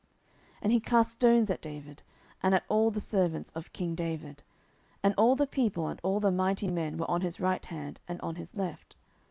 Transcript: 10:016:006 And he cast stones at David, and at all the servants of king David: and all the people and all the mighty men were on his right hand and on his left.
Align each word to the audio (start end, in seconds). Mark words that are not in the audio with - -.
10:016:006 0.53 0.57
And 0.63 0.71
he 0.71 0.79
cast 0.79 1.11
stones 1.11 1.49
at 1.51 1.61
David, 1.61 2.01
and 2.41 2.55
at 2.55 2.63
all 2.69 2.89
the 2.89 2.99
servants 2.99 3.51
of 3.51 3.71
king 3.71 3.93
David: 3.93 4.41
and 5.03 5.13
all 5.15 5.35
the 5.35 5.45
people 5.45 5.87
and 5.89 5.99
all 6.01 6.19
the 6.19 6.31
mighty 6.31 6.71
men 6.71 6.97
were 6.97 7.11
on 7.11 7.21
his 7.21 7.39
right 7.39 7.63
hand 7.67 7.99
and 8.07 8.19
on 8.21 8.33
his 8.33 8.55
left. 8.55 8.95